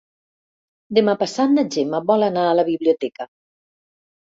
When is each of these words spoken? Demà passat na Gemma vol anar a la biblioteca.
Demà 0.99 1.15
passat 1.25 1.53
na 1.59 1.65
Gemma 1.77 2.01
vol 2.09 2.27
anar 2.31 2.49
a 2.55 2.59
la 2.61 2.67
biblioteca. 2.73 3.31